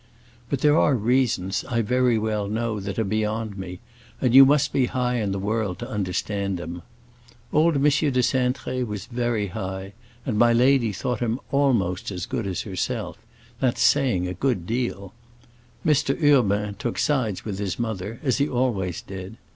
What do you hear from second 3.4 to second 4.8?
me, and you must